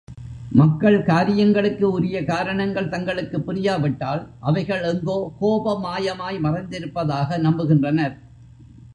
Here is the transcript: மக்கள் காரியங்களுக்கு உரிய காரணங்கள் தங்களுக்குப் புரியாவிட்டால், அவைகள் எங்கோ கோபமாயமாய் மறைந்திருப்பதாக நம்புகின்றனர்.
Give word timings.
மக்கள் 0.51 1.03
காரியங்களுக்கு 1.03 1.91
உரிய 1.91 2.25
காரணங்கள் 2.25 2.89
தங்களுக்குப் 2.89 3.51
புரியாவிட்டால், 3.51 4.27
அவைகள் 4.39 4.81
எங்கோ 4.81 5.31
கோபமாயமாய் 5.41 6.39
மறைந்திருப்பதாக 6.39 7.37
நம்புகின்றனர். 7.37 8.17